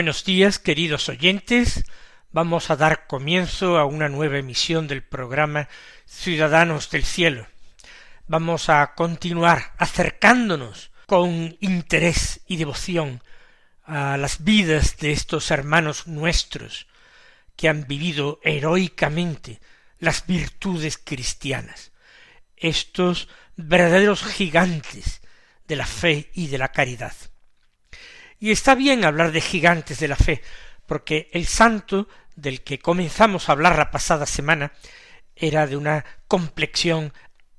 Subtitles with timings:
[0.00, 1.84] Buenos días, queridos oyentes.
[2.32, 5.68] Vamos a dar comienzo a una nueva emisión del programa
[6.06, 7.46] Ciudadanos del Cielo.
[8.26, 13.22] Vamos a continuar acercándonos con interés y devoción
[13.84, 16.86] a las vidas de estos hermanos nuestros
[17.54, 19.60] que han vivido heroicamente
[19.98, 21.92] las virtudes cristianas,
[22.56, 25.20] estos verdaderos gigantes
[25.68, 27.12] de la fe y de la caridad.
[28.40, 30.42] Y está bien hablar de gigantes de la fe,
[30.86, 34.72] porque el santo del que comenzamos a hablar la pasada semana
[35.36, 37.12] era de una complexión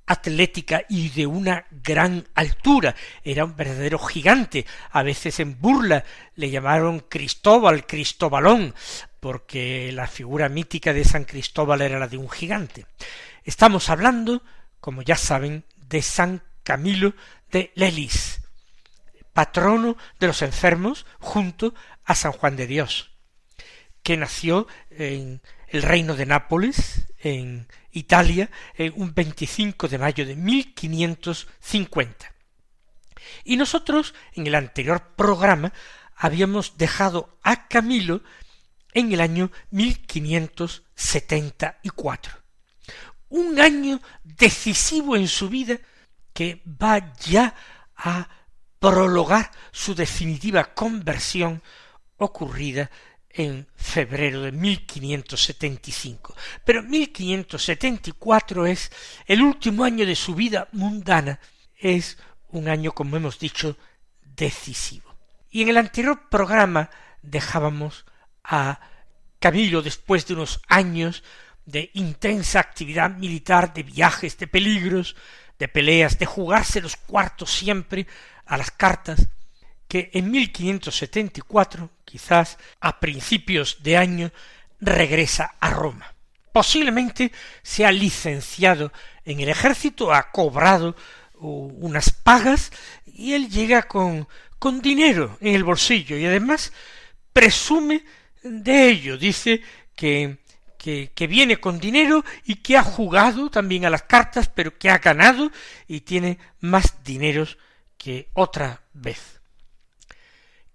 [0.07, 2.95] atlética y de una gran altura.
[3.23, 4.65] Era un verdadero gigante.
[4.89, 6.03] A veces en burla
[6.35, 8.73] le llamaron Cristóbal, Cristobalón,
[9.19, 12.87] porque la figura mítica de San Cristóbal era la de un gigante.
[13.43, 14.41] Estamos hablando,
[14.79, 17.13] como ya saben, de San Camilo
[17.51, 18.40] de Lelis,
[19.33, 23.11] patrono de los enfermos junto a San Juan de Dios,
[24.03, 30.35] que nació en el reino de Nápoles, en Italia, en un 25 de mayo de
[30.35, 32.33] 1550.
[33.43, 35.71] Y nosotros, en el anterior programa,
[36.15, 38.21] habíamos dejado a Camilo
[38.93, 42.33] en el año 1574.
[43.29, 45.79] Un año decisivo en su vida
[46.33, 47.55] que va ya
[47.95, 48.29] a
[48.81, 51.61] prologar su definitiva conversión
[52.17, 52.89] ocurrida
[53.29, 56.35] en febrero de 1575.
[56.65, 58.91] Pero 1574 es
[59.27, 61.39] el último año de su vida mundana,
[61.77, 62.17] es
[62.49, 63.77] un año, como hemos dicho,
[64.23, 65.15] decisivo.
[65.51, 66.89] Y en el anterior programa
[67.21, 68.05] dejábamos
[68.43, 68.79] a
[69.37, 71.23] Camilo después de unos años
[71.65, 75.15] de intensa actividad militar, de viajes, de peligros,
[75.59, 78.07] de peleas, de jugarse los cuartos siempre
[78.51, 79.27] a las cartas,
[79.87, 84.31] que en 1574, quizás a principios de año,
[84.81, 86.13] regresa a Roma.
[86.51, 87.31] Posiblemente
[87.63, 88.91] se ha licenciado
[89.23, 90.97] en el ejército, ha cobrado
[91.39, 92.73] unas pagas
[93.05, 94.27] y él llega con,
[94.59, 96.73] con dinero en el bolsillo y además
[97.31, 98.03] presume
[98.43, 99.17] de ello.
[99.17, 99.61] Dice
[99.95, 100.39] que,
[100.77, 104.89] que, que, viene con dinero y que ha jugado también a las cartas, pero que
[104.89, 105.49] ha ganado
[105.87, 107.57] y tiene más dineros
[108.01, 109.41] que otra vez.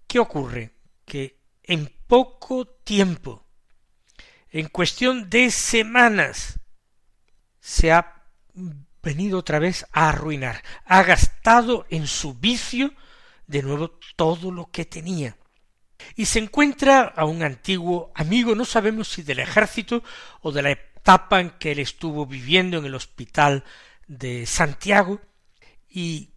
[0.06, 0.70] ¿Qué ocurre?
[1.04, 3.44] Que en poco tiempo,
[4.48, 6.60] en cuestión de semanas,
[7.58, 8.22] se ha
[9.02, 12.94] venido otra vez a arruinar, ha gastado en su vicio
[13.48, 15.36] de nuevo todo lo que tenía.
[16.14, 20.04] Y se encuentra a un antiguo amigo, no sabemos si del ejército
[20.42, 23.64] o de la etapa en que él estuvo viviendo en el hospital
[24.06, 25.20] de Santiago,
[25.88, 26.35] y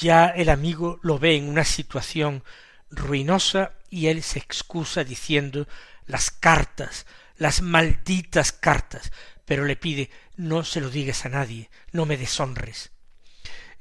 [0.00, 2.42] ya el amigo lo ve en una situación
[2.90, 5.68] ruinosa y él se excusa diciendo
[6.06, 7.06] las cartas,
[7.36, 9.12] las malditas cartas,
[9.44, 12.92] pero le pide no se lo digas a nadie, no me deshonres.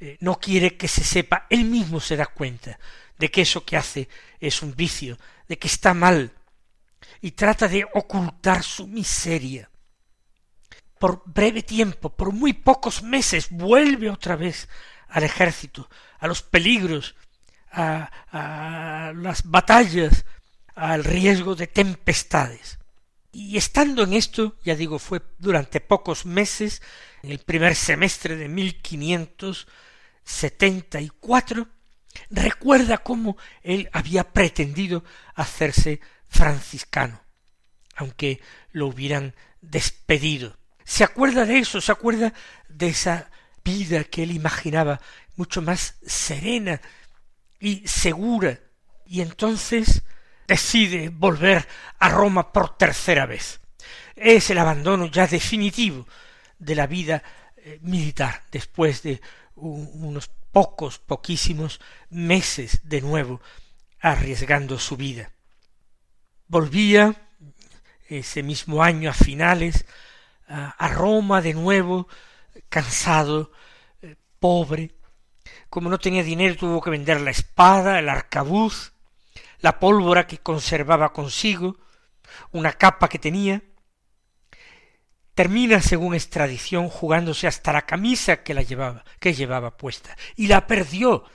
[0.01, 2.79] Eh, no quiere que se sepa, él mismo se da cuenta
[3.17, 5.17] de que eso que hace es un vicio,
[5.47, 6.33] de que está mal,
[7.21, 9.69] y trata de ocultar su miseria.
[10.99, 14.67] Por breve tiempo, por muy pocos meses, vuelve otra vez
[15.09, 15.89] al ejército,
[16.19, 17.15] a los peligros,
[17.71, 20.25] a, a las batallas,
[20.75, 22.79] al riesgo de tempestades.
[23.31, 26.81] Y estando en esto, ya digo, fue durante pocos meses,
[27.21, 29.67] en el primer semestre de mil quinientos
[30.23, 31.67] setenta y cuatro,
[32.29, 35.03] recuerda cómo él había pretendido
[35.35, 37.21] hacerse franciscano,
[37.95, 38.41] aunque
[38.71, 40.57] lo hubieran despedido.
[40.83, 42.33] Se acuerda de eso, se acuerda
[42.67, 43.29] de esa
[43.69, 44.99] vida que él imaginaba
[45.35, 46.81] mucho más serena
[47.59, 48.59] y segura,
[49.05, 50.03] y entonces
[50.47, 51.67] decide volver
[51.99, 53.59] a Roma por tercera vez.
[54.15, 56.07] Es el abandono ya definitivo
[56.57, 57.23] de la vida
[57.57, 59.21] eh, militar después de
[59.55, 61.79] unos pocos, poquísimos
[62.09, 63.41] meses de nuevo,
[63.99, 65.31] arriesgando su vida.
[66.47, 67.15] Volvía
[68.07, 69.85] ese mismo año a finales
[70.49, 72.07] a Roma de nuevo,
[72.69, 73.51] cansado,
[74.01, 74.95] eh, pobre.
[75.69, 78.93] Como no tenía dinero tuvo que vender la espada, el arcabuz,
[79.59, 81.77] la pólvora que conservaba consigo,
[82.51, 83.63] una capa que tenía.
[85.33, 90.47] Termina, según es tradición, jugándose hasta la camisa que la llevaba, que llevaba puesta, y
[90.47, 91.25] la perdió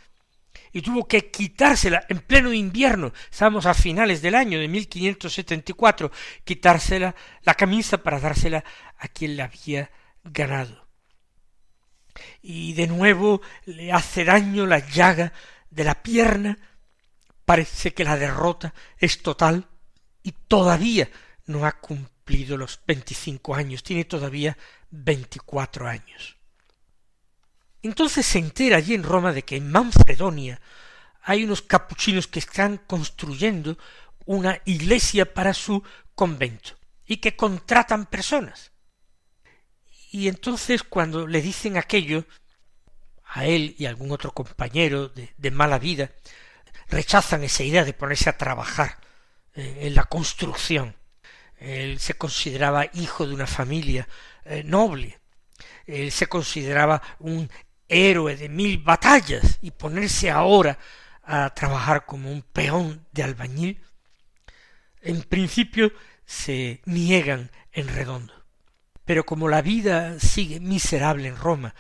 [0.75, 6.11] y tuvo que quitársela en pleno invierno, estábamos a finales del año de 1574,
[6.43, 8.65] quitársela la camisa para dársela
[8.99, 9.93] a quien la había
[10.25, 10.84] ganado.
[12.43, 15.33] Y de nuevo le hace daño la llaga
[15.71, 16.59] de la pierna,
[17.45, 19.67] parece que la derrota es total
[20.23, 21.11] y todavía
[21.47, 24.57] no ha cumplido los veinticinco años, tiene todavía
[24.91, 26.37] veinticuatro años.
[27.83, 30.61] Entonces se entera allí en Roma de que en Manfredonia
[31.23, 33.77] hay unos capuchinos que están construyendo
[34.25, 35.83] una iglesia para su
[36.15, 38.73] convento y que contratan personas.
[40.15, 42.25] Y entonces cuando le dicen aquello
[43.25, 46.13] a él y a algún otro compañero de, mala vida,
[46.89, 48.97] rechazan esa idea de ponerse a trabajar
[49.57, 50.95] eh, en la construcción.
[51.57, 54.07] Él se consideraba hijo de una familia
[54.45, 55.19] eh, noble.
[55.85, 57.51] Él se consideraba un
[57.89, 60.79] héroe de mil batallas y ponerse ahora
[61.25, 63.83] a trabajar como un peón de albañil,
[65.03, 65.93] en principio
[66.25, 68.44] se niegan en redondo.
[69.05, 71.75] Pero como la vida sigue miserable en Roma,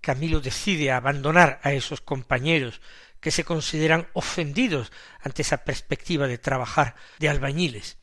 [0.00, 2.80] Camilo decide abandonar a esos compañeros
[3.20, 7.98] que se consideran ofendidos ante esa perspectiva de trabajar de albañiles,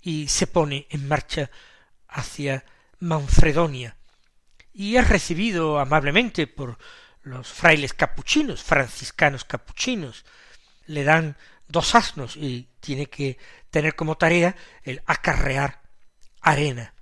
[0.00, 1.50] y se pone en marcha
[2.08, 2.64] hacia
[2.98, 3.96] Manfredonia,
[4.72, 6.78] y es recibido amablemente por
[7.22, 10.24] los frailes capuchinos, franciscanos capuchinos.
[10.86, 11.36] Le dan
[11.68, 13.38] dos asnos y tiene que
[13.70, 15.82] tener como tarea el acarrear
[16.40, 16.94] arena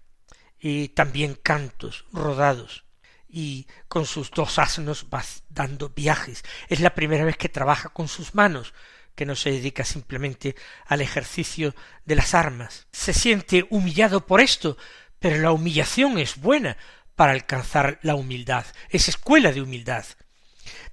[0.69, 2.85] y también cantos rodados
[3.29, 6.43] y con sus dos asnos va dando viajes.
[6.69, 8.75] Es la primera vez que trabaja con sus manos,
[9.15, 11.73] que no se dedica simplemente al ejercicio
[12.05, 12.89] de las armas.
[12.91, 14.77] Se siente humillado por esto,
[15.21, 16.77] pero la humillación es buena,
[17.15, 20.05] para alcanzar la humildad, es escuela de humildad.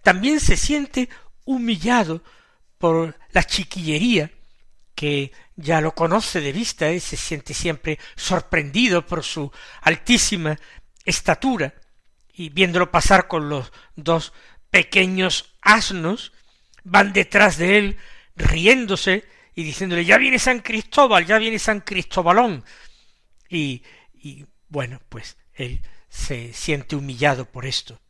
[0.04, 1.10] También se siente
[1.46, 2.24] humillado
[2.78, 4.30] por la chiquillería,
[4.94, 9.52] que ya lo conoce de vista, y se siente siempre sorprendido por su
[9.82, 10.58] altísima
[11.06, 11.74] estatura,
[12.34, 14.34] y viéndolo pasar con los dos
[14.70, 16.34] pequeños asnos,
[16.84, 17.98] van detrás de él
[18.36, 22.64] riéndose y diciéndole ya viene San Cristóbal, ya viene San Cristóbalón.
[23.50, 23.84] Y,
[24.14, 28.02] y bueno, pues él se siente humillado por esto.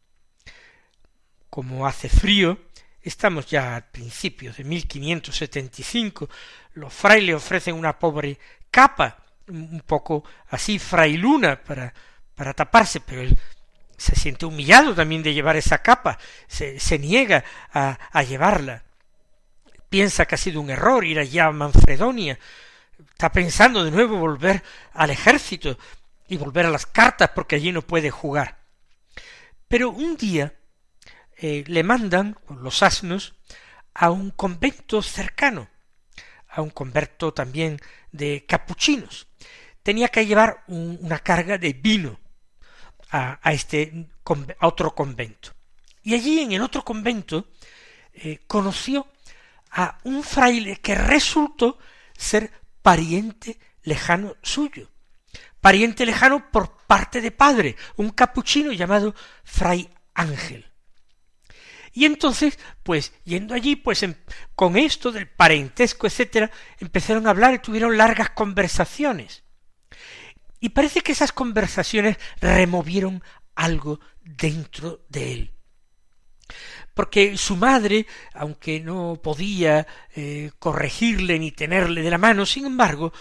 [1.49, 2.57] Como hace frío,
[3.03, 6.29] estamos ya al principio de 1575,
[6.73, 8.39] los frailes ofrecen una pobre
[8.71, 11.93] capa, un poco así frailuna para,
[12.35, 13.37] para taparse, pero él
[13.97, 18.83] se siente humillado también de llevar esa capa, se, se niega a, a llevarla.
[19.89, 22.39] Piensa que ha sido un error ir allá a Manfredonia,
[23.11, 24.63] está pensando de nuevo volver
[24.93, 25.77] al ejército,
[26.27, 28.57] y volver a las cartas porque allí no puede jugar.
[29.67, 30.53] Pero un día
[31.43, 33.35] eh, le mandan los asnos
[33.93, 35.67] a un convento cercano,
[36.47, 37.81] a un convento también
[38.13, 39.27] de capuchinos.
[39.83, 42.17] Tenía que llevar una carga de vino
[43.11, 44.07] a, este
[44.57, 45.51] a otro convento.
[46.01, 47.49] Y allí en el otro convento
[48.13, 49.07] eh, conoció
[49.71, 51.77] a un fraile que resultó
[52.17, 52.49] ser
[52.81, 54.89] pariente lejano suyo
[55.59, 60.72] pariente lejano por parte de padre, un capuchino llamado Fray Ángel.
[61.93, 64.03] Y entonces, pues, yendo allí, pues,
[64.55, 69.43] con esto del parentesco, etcétera, empezaron a hablar y tuvieron largas conversaciones.
[70.59, 73.23] Y parece que esas conversaciones removieron
[73.53, 75.53] algo dentro de él.
[76.93, 83.13] Porque su madre, aunque no podía eh, corregirle ni tenerle de la mano, sin embargo,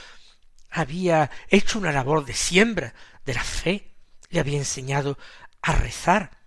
[0.70, 3.94] había hecho una labor de siembra de la fe,
[4.30, 5.18] le había enseñado
[5.60, 6.41] a rezar.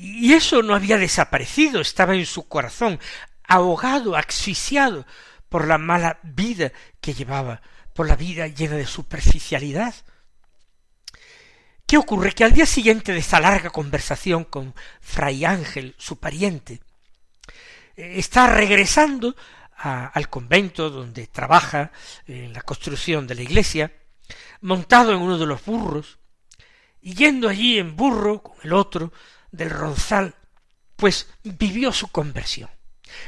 [0.00, 3.00] Y eso no había desaparecido, estaba en su corazón,
[3.42, 5.04] ahogado, asfixiado
[5.48, 7.62] por la mala vida que llevaba,
[7.94, 9.92] por la vida llena de superficialidad.
[11.84, 12.30] ¿Qué ocurre?
[12.30, 16.80] Que al día siguiente de esa larga conversación con Fray Ángel, su pariente,
[17.96, 19.34] eh, está regresando
[19.78, 21.90] al convento donde trabaja
[22.28, 23.92] en la construcción de la iglesia,
[24.60, 26.20] montado en uno de los burros,
[27.00, 29.12] y yendo allí en burro con el otro
[29.50, 30.34] del ronzal,
[30.96, 32.70] pues vivió su conversión.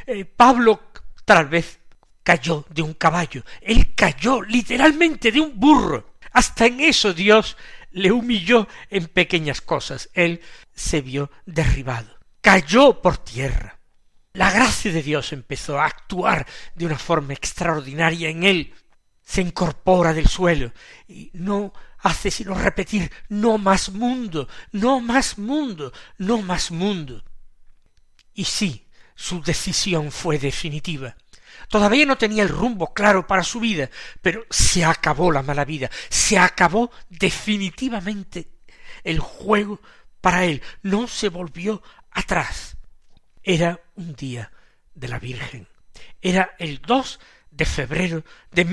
[0.06, 0.90] Eh, Pablo
[1.24, 1.80] tal vez
[2.22, 6.14] cayó de un caballo, él cayó literalmente de un burro.
[6.32, 7.56] Hasta en eso Dios
[7.90, 10.10] le humilló en pequeñas cosas.
[10.14, 10.40] Él
[10.74, 13.78] se vio derribado, cayó por tierra.
[14.32, 18.74] La gracia de Dios empezó a actuar de una forma extraordinaria en él.
[19.22, 20.72] Se incorpora del suelo
[21.08, 27.22] y no hace sino repetir no más mundo, no más mundo, no más mundo.
[28.34, 31.16] Y sí, su decisión fue definitiva.
[31.68, 33.90] Todavía no tenía el rumbo claro para su vida,
[34.22, 38.48] pero se acabó la mala vida, se acabó definitivamente
[39.04, 39.80] el juego
[40.20, 42.76] para él, no se volvió atrás.
[43.42, 44.50] Era un día
[44.94, 45.68] de la Virgen.
[46.20, 48.64] Era el 2 de febrero de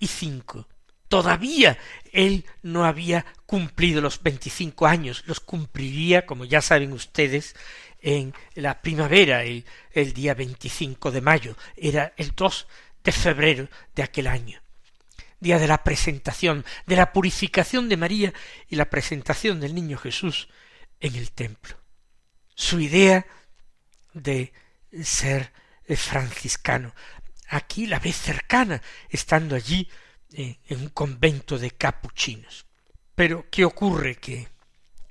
[0.00, 0.68] 1575.
[1.08, 1.78] Todavía
[2.12, 7.56] él no había cumplido los veinticinco años, los cumpliría, como ya saben ustedes,
[8.00, 12.66] en la primavera, el, el día veinticinco de mayo, era el 2
[13.02, 14.60] de febrero de aquel año,
[15.40, 18.34] día de la presentación, de la purificación de María
[18.68, 20.48] y la presentación del niño Jesús
[21.00, 21.76] en el templo.
[22.54, 23.26] Su idea
[24.12, 24.52] de
[25.02, 25.52] ser
[25.96, 26.94] franciscano,
[27.48, 29.88] aquí la ve cercana, estando allí
[30.30, 32.66] en un convento de capuchinos.
[33.14, 34.16] Pero ¿qué ocurre?
[34.16, 34.48] Que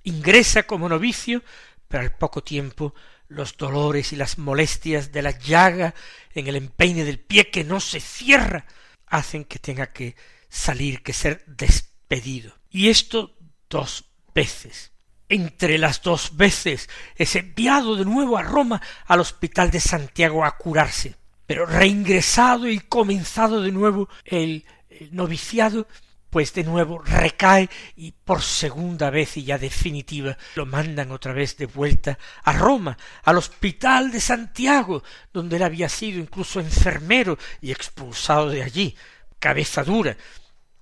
[0.04, 1.44] ingresa como novicio,
[1.88, 2.94] pero al poco tiempo
[3.28, 5.94] los dolores y las molestias de la llaga
[6.34, 8.66] en el empeine del pie que no se cierra
[9.06, 10.16] hacen que tenga que
[10.50, 12.58] salir, que ser despedido.
[12.70, 13.38] Y esto
[13.70, 14.94] dos veces.
[15.30, 20.56] Entre las dos veces es enviado de nuevo a Roma al hospital de Santiago a
[20.58, 24.66] curarse, pero reingresado y comenzado de nuevo el
[25.12, 25.88] noviciado,
[26.30, 31.56] pues de nuevo recae y por segunda vez y ya definitiva lo mandan otra vez
[31.58, 37.72] de vuelta a Roma, al hospital de Santiago, donde él había sido incluso enfermero y
[37.72, 38.96] expulsado de allí,
[39.40, 40.18] cabeza dura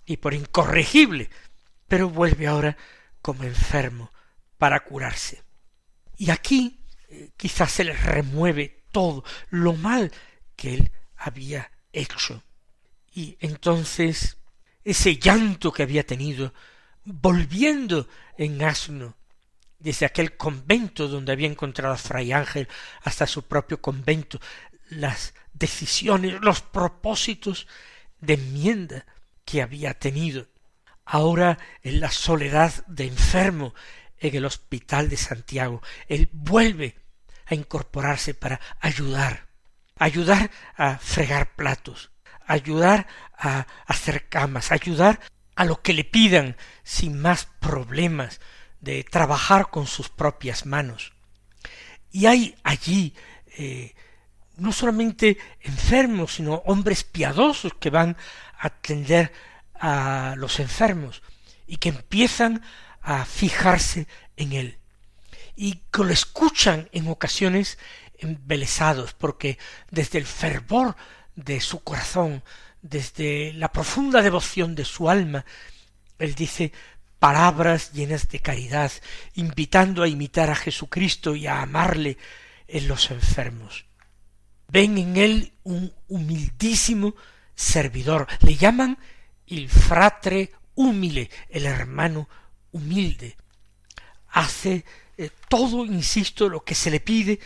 [0.05, 1.29] y por incorregible,
[1.87, 2.75] pero vuelve ahora
[3.21, 4.11] como enfermo
[4.57, 5.43] para curarse.
[6.17, 6.79] Y aquí
[7.09, 10.11] eh, quizás se le remueve todo lo mal
[10.55, 12.43] que él había hecho
[13.15, 14.37] y entonces
[14.83, 16.53] ese llanto que había tenido,
[17.05, 18.07] volviendo
[18.37, 19.15] en asno,
[19.79, 22.67] desde aquel convento donde había encontrado a Fray Ángel
[23.03, 24.39] hasta su propio convento,
[24.89, 27.67] las decisiones, los propósitos
[28.19, 29.05] de enmienda
[29.45, 30.47] que había tenido.
[31.05, 33.73] Ahora en la soledad de enfermo
[34.17, 36.97] en el hospital de Santiago, él vuelve
[37.45, 39.44] a incorporarse para ayudar,
[39.97, 42.11] ayudar a fregar platos,
[42.45, 45.19] ayudar a hacer camas, ayudar
[45.55, 48.41] a lo que le pidan sin más problemas
[48.81, 51.13] de trabajar con sus propias manos.
[52.11, 53.13] Y hay allí
[53.57, 53.93] eh,
[54.57, 58.17] no solamente enfermos, sino hombres piadosos que van
[58.57, 59.31] a atender
[59.73, 61.21] a los enfermos
[61.67, 62.61] y que empiezan
[63.01, 64.79] a fijarse en él
[65.55, 67.77] y que lo escuchan en ocasiones
[68.25, 69.57] embelesados porque
[69.91, 70.95] desde el fervor
[71.35, 72.43] de su corazón,
[72.81, 75.45] desde la profunda devoción de su alma,
[76.19, 76.71] él dice
[77.19, 78.91] palabras llenas de caridad,
[79.33, 82.17] invitando a imitar a Jesucristo y a amarle
[82.67, 83.85] en los enfermos.
[84.67, 87.15] Ven en él un humildísimo
[87.55, 88.27] servidor.
[88.41, 88.97] Le llaman
[89.47, 92.27] il fratre humile, el hermano
[92.71, 93.37] humilde.
[94.29, 94.83] Hace
[95.17, 97.39] eh, todo, insisto, lo que se le pide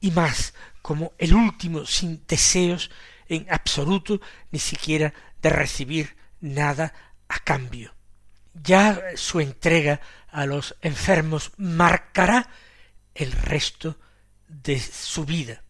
[0.00, 2.90] y más, como el último, sin deseos
[3.28, 6.92] en absoluto ni siquiera de recibir nada
[7.28, 7.94] a cambio.
[8.54, 12.48] Ya su entrega a los enfermos marcará
[13.14, 13.98] el resto
[14.48, 15.62] de su vida.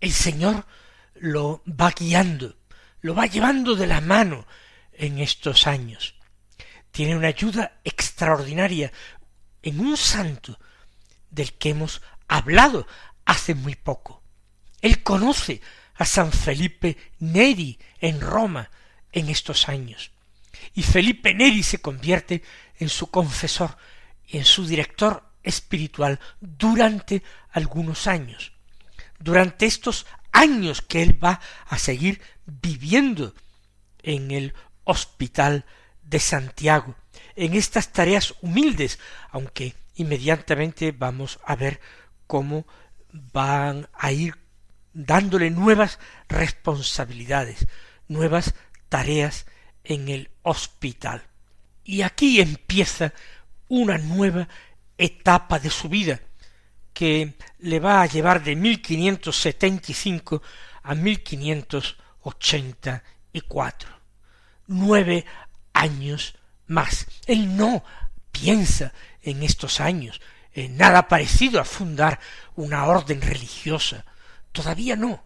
[0.00, 0.66] El Señor
[1.14, 2.56] lo va guiando,
[3.00, 4.46] lo va llevando de la mano
[4.92, 6.14] en estos años.
[6.90, 8.92] Tiene una ayuda extraordinaria
[9.62, 10.58] en un santo
[11.30, 12.86] del que hemos hablado
[13.24, 14.22] hace muy poco.
[14.80, 15.60] Él conoce
[15.94, 18.70] a San Felipe Neri en Roma
[19.12, 20.10] en estos años.
[20.74, 22.42] Y Felipe Neri se convierte
[22.78, 23.76] en su confesor
[24.26, 28.52] y en su director espiritual durante algunos años.
[29.18, 33.34] Durante estos años que él va a seguir viviendo
[34.02, 34.54] en el
[34.84, 35.64] hospital
[36.02, 36.96] de Santiago,
[37.36, 38.98] en estas tareas humildes,
[39.30, 41.80] aunque inmediatamente vamos a ver
[42.26, 42.66] cómo
[43.14, 44.36] van a ir
[44.92, 47.66] dándole nuevas responsabilidades,
[48.08, 48.54] nuevas
[48.88, 49.46] tareas
[49.84, 51.22] en el hospital.
[51.84, 53.12] Y aquí empieza
[53.68, 54.48] una nueva
[54.98, 56.20] etapa de su vida
[56.92, 60.42] que le va a llevar de 1575
[60.82, 63.90] a 1584.
[64.66, 65.24] Nueve
[65.72, 66.34] años
[66.66, 67.06] más.
[67.26, 67.84] Él no
[68.32, 68.92] piensa
[69.22, 70.20] en estos años
[70.54, 72.20] en nada parecido a fundar
[72.54, 74.04] una orden religiosa.
[74.52, 75.24] Todavía no.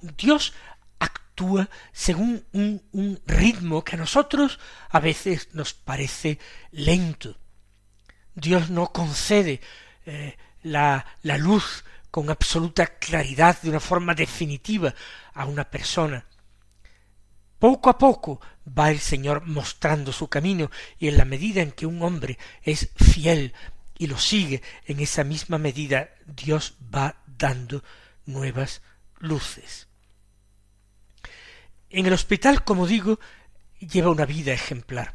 [0.00, 0.54] Dios
[0.98, 6.38] actúa según un, ritmo que a nosotros a veces nos parece
[6.70, 7.36] lento.
[8.34, 9.60] Dios no concede
[10.06, 14.94] eh, la, la luz con absoluta claridad de una forma definitiva
[15.34, 16.24] a una persona.
[17.58, 21.86] Poco a poco va el Señor mostrando su camino y en la medida en que
[21.86, 23.54] un hombre es fiel
[24.02, 27.84] y lo sigue, en esa misma medida Dios va dando
[28.26, 28.82] nuevas
[29.20, 29.86] luces.
[31.88, 33.20] En el hospital, como digo,
[33.78, 35.14] lleva una vida ejemplar.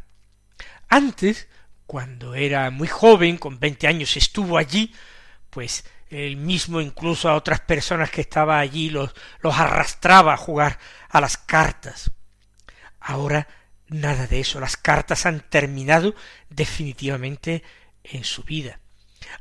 [0.87, 1.49] Antes,
[1.85, 4.95] cuando era muy joven, con veinte años, estuvo allí,
[5.49, 10.79] pues él mismo incluso a otras personas que estaban allí los, los arrastraba a jugar
[11.09, 12.09] a las cartas.
[13.01, 13.49] Ahora
[13.89, 16.15] nada de eso, las cartas han terminado
[16.49, 17.63] definitivamente
[18.11, 18.79] en su vida.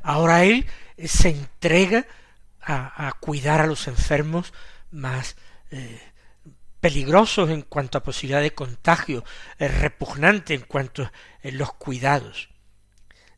[0.03, 0.67] Ahora él
[1.05, 2.07] se entrega
[2.61, 4.53] a, cuidar a los enfermos
[4.91, 5.37] más
[5.71, 6.01] eh,
[6.81, 9.25] peligrosos en cuanto a posibilidad de contagio,
[9.57, 11.11] es repugnante en cuanto a
[11.43, 12.49] los cuidados.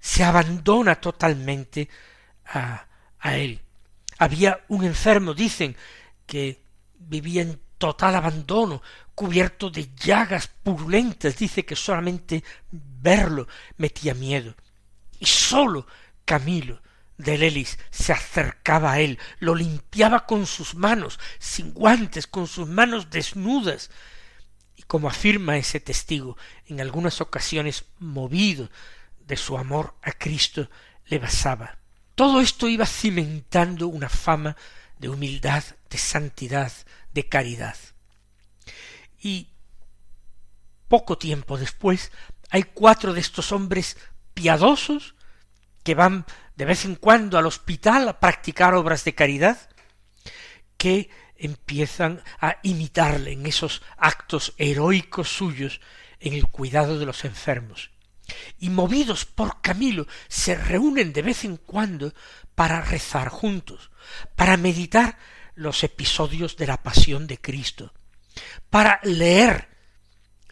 [0.01, 1.89] Se abandona totalmente
[2.45, 2.87] a
[3.37, 3.61] él.
[4.19, 5.77] Había un enfermo, dicen,
[6.27, 6.63] que
[6.99, 8.83] vivía en total abandono,
[9.15, 14.55] cubierto de llagas purulentas, dice que solamente verlo metía miedo.
[15.19, 15.87] Y sólo
[16.25, 16.81] Camilo
[17.17, 22.69] de Lelis se acercaba a él, lo limpiaba con sus manos, sin guantes, con sus
[22.69, 23.91] manos desnudas,
[24.77, 28.71] y como afirma ese testigo, en algunas ocasiones movido
[29.27, 30.71] de su amor a Cristo,
[31.07, 31.79] le basaba.
[32.15, 34.57] Todo esto iba cimentando una fama
[34.99, 36.73] de humildad, de santidad,
[37.13, 37.77] de caridad.
[39.21, 39.49] Y
[40.87, 42.13] poco tiempo después
[42.51, 43.97] hay cuatro de estos hombres
[44.39, 45.17] piadosos
[45.83, 46.25] que van
[46.55, 49.59] de vez en cuando al hospital a practicar obras de caridad,
[50.77, 55.81] que empiezan a imitarle en esos actos heroicos suyos
[56.21, 57.91] en el cuidado de los enfermos.
[58.61, 62.15] Y movidos por Camilo se reúnen de vez en cuando
[62.55, 63.91] para rezar juntos,
[64.37, 65.19] para meditar
[65.57, 67.93] los episodios de la pasión de Cristo,
[68.71, 69.69] para leer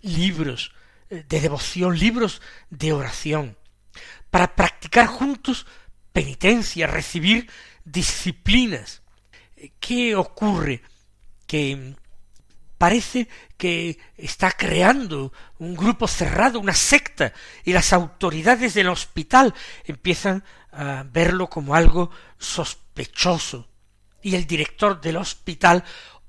[0.01, 0.73] libros
[1.09, 3.57] eh, de devoción, libros de oración,
[4.37, 5.65] para practicar juntos
[6.13, 7.49] penitencia, recibir
[7.87, 9.01] disciplinas.
[9.81, 10.83] ¿Qué ocurre?
[11.47, 11.95] Que
[12.77, 17.33] parece que está creando un grupo cerrado, una secta,
[17.65, 23.71] y las autoridades del hospital empiezan a verlo como algo sospechoso.
[24.21, 25.83] Y el director del hospital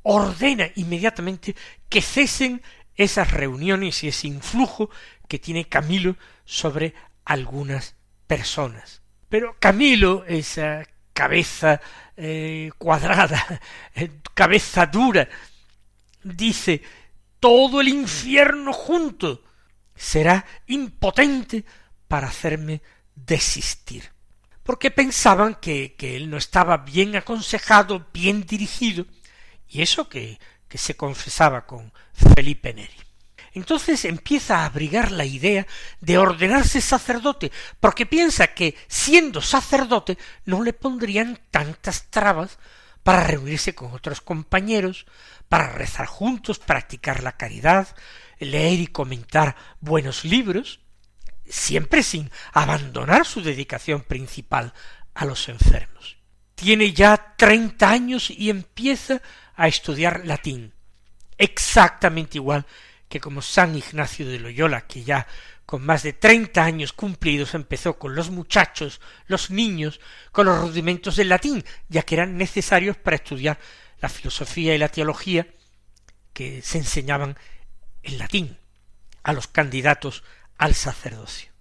[0.04, 1.58] ordena inmediatamente
[1.90, 2.62] que cesen
[2.96, 4.90] esas reuniones y ese influjo
[5.28, 6.16] que tiene Camilo
[6.46, 6.94] sobre
[7.26, 7.97] algunas
[8.28, 9.02] personas.
[9.30, 11.82] Pero Camilo, esa cabeza
[12.16, 13.60] eh, cuadrada,
[14.34, 15.28] cabeza dura,
[16.24, 16.82] dice
[17.40, 19.44] todo el infierno junto
[19.96, 21.66] será impotente
[22.08, 22.82] para hacerme
[23.16, 24.12] desistir.
[24.64, 29.06] Porque pensaban que, que él no estaba bien aconsejado, bien dirigido,
[29.68, 33.07] y eso que, que se confesaba con Felipe Neri.
[33.58, 35.66] Entonces empieza a abrigar la idea
[36.00, 42.60] de ordenarse sacerdote, porque piensa que siendo sacerdote no le pondrían tantas trabas
[43.02, 45.08] para reunirse con otros compañeros,
[45.50, 47.88] para rezar juntos, practicar la caridad,
[48.38, 50.80] leer y comentar buenos libros,
[51.50, 54.72] siempre sin abandonar su dedicación principal
[55.16, 56.18] a los enfermos.
[56.54, 59.20] Tiene ya treinta años y empieza
[59.56, 60.76] a estudiar latín,
[61.40, 62.68] exactamente igual
[63.08, 65.28] que como San Ignacio de Loyola, que ya
[65.66, 70.00] con más de treinta años cumplidos empezó con los muchachos, los niños,
[70.32, 73.60] con los rudimentos del latín, ya que eran necesarios para estudiar
[74.00, 75.48] la filosofía y la teología
[76.34, 77.38] que se enseñaban
[78.04, 78.58] en latín
[79.24, 80.24] a los candidatos
[80.58, 81.52] al sacerdocio.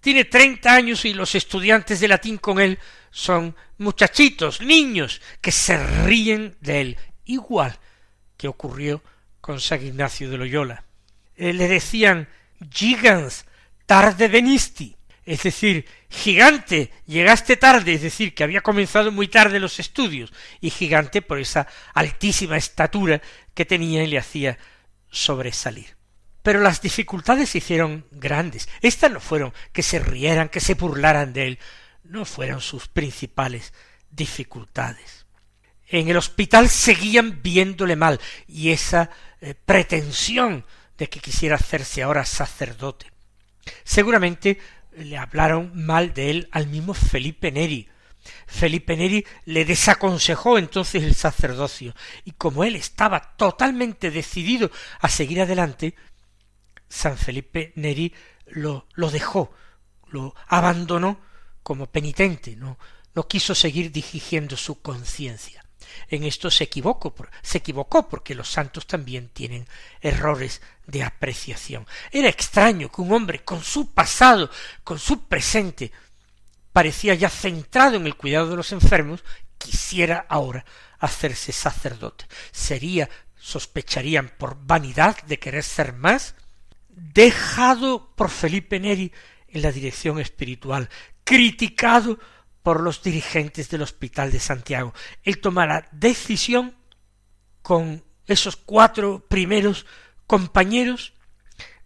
[0.00, 2.78] Tiene treinta años y los estudiantes de latín con él
[3.10, 7.78] son muchachitos, niños, que se ríen de él, igual
[8.36, 9.02] que ocurrió
[9.40, 10.84] con San Ignacio de Loyola.
[11.38, 12.28] Eh, le decían
[12.70, 13.46] gigans
[13.86, 19.78] tarde venisti, es decir, gigante, llegaste tarde, es decir, que había comenzado muy tarde los
[19.78, 23.22] estudios, y gigante por esa altísima estatura
[23.54, 24.58] que tenía y le hacía
[25.10, 25.96] sobresalir.
[26.42, 28.68] Pero las dificultades se hicieron grandes.
[28.80, 31.58] Estas no fueron que se rieran, que se burlaran de él.
[32.02, 33.72] no fueron sus principales
[34.10, 35.26] dificultades.
[35.86, 40.64] En el hospital seguían viéndole mal y esa eh, pretensión
[40.98, 43.10] de que quisiera hacerse ahora sacerdote.
[43.84, 44.58] Seguramente
[44.92, 47.88] le hablaron mal de él al mismo Felipe Neri.
[48.46, 55.40] Felipe Neri le desaconsejó entonces el sacerdocio, y como él estaba totalmente decidido a seguir
[55.40, 55.94] adelante,
[56.88, 58.12] San Felipe Neri
[58.46, 59.54] lo, lo dejó,
[60.08, 61.20] lo abandonó
[61.62, 62.78] como penitente, no,
[63.14, 65.64] no quiso seguir dirigiendo su conciencia.
[66.08, 69.66] En esto se equivocó, se equivocó porque los santos también tienen
[70.00, 71.86] errores de apreciación.
[72.10, 74.50] Era extraño que un hombre con su pasado,
[74.84, 75.92] con su presente,
[76.72, 79.24] parecía ya centrado en el cuidado de los enfermos,
[79.58, 80.64] quisiera ahora
[80.98, 82.26] hacerse sacerdote.
[82.52, 86.34] Sería, sospecharían por vanidad de querer ser más,
[86.88, 89.12] dejado por Felipe Neri
[89.48, 90.88] en la dirección espiritual,
[91.24, 92.18] criticado
[92.68, 94.92] por los dirigentes del Hospital de Santiago.
[95.22, 96.76] Él toma la decisión
[97.62, 99.86] con esos cuatro primeros
[100.26, 101.14] compañeros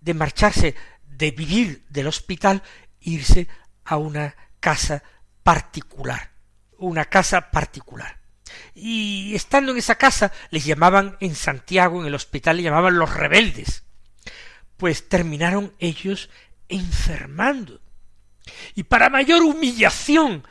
[0.00, 0.74] de marcharse,
[1.06, 2.64] de vivir del hospital,
[3.00, 3.46] e irse
[3.84, 5.04] a una casa
[5.44, 6.32] particular,
[6.78, 8.18] una casa particular.
[8.74, 13.14] Y estando en esa casa, les llamaban en Santiago, en el hospital, le llamaban los
[13.14, 13.84] rebeldes,
[14.76, 16.28] pues terminaron ellos
[16.68, 17.80] enfermando.
[18.74, 20.42] Y para mayor humillación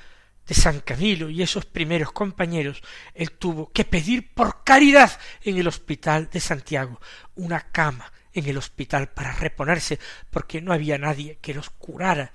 [0.52, 2.84] de San Camilo y esos primeros compañeros,
[3.14, 7.00] él tuvo que pedir por caridad en el hospital de Santiago
[7.36, 9.98] una cama en el hospital para reponerse,
[10.30, 12.34] porque no había nadie que los curara.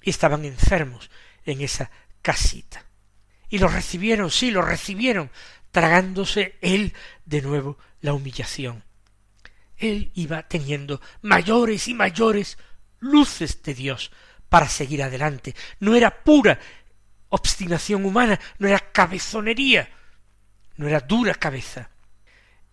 [0.00, 1.10] Y estaban enfermos
[1.44, 1.90] en esa
[2.22, 2.84] casita.
[3.48, 5.32] Y lo recibieron, sí, lo recibieron,
[5.72, 8.84] tragándose él de nuevo la humillación.
[9.76, 12.58] Él iba teniendo mayores y mayores
[13.00, 14.12] luces de Dios
[14.50, 15.56] para seguir adelante.
[15.78, 16.60] No era pura
[17.30, 19.88] obstinación humana, no era cabezonería,
[20.76, 21.90] no era dura cabeza,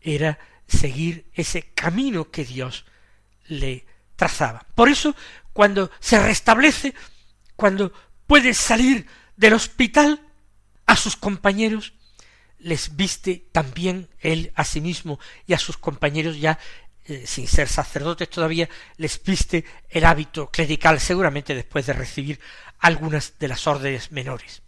[0.02, 2.86] era seguir ese camino que Dios
[3.48, 4.65] le trazaba.
[4.76, 5.15] Por eso,
[5.54, 6.93] cuando se restablece,
[7.56, 7.93] cuando
[8.28, 10.22] puede salir del hospital,
[10.86, 11.93] a sus compañeros
[12.60, 16.58] les viste también él a sí mismo y a sus compañeros ya
[17.08, 18.67] eh, sin ser sacerdotes todavía,
[18.98, 22.39] les viste el hábito clerical seguramente después de recibir
[22.80, 24.62] algunas de las órdenes menores.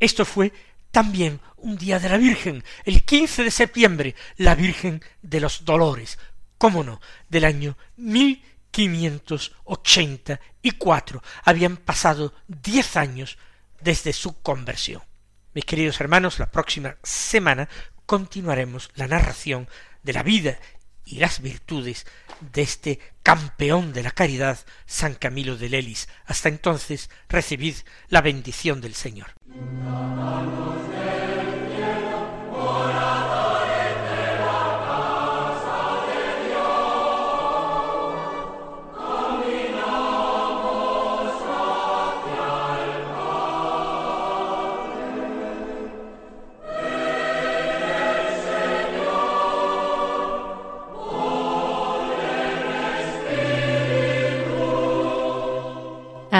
[0.00, 0.52] Esto fue
[0.90, 6.18] también un día de la Virgen, el 15 de septiembre, la Virgen de los Dolores,
[6.58, 11.22] cómo no, del año mil quinientos ochenta y cuatro.
[11.44, 13.38] Habían pasado diez años
[13.80, 15.02] desde su conversión.
[15.52, 17.68] Mis queridos hermanos, la próxima semana
[18.06, 19.68] continuaremos la narración
[20.02, 20.58] de la vida
[21.04, 22.06] y las virtudes
[22.52, 26.08] de este campeón de la caridad, San Camilo de Lelis.
[26.26, 27.76] Hasta entonces, recibid
[28.08, 29.34] la bendición del Señor.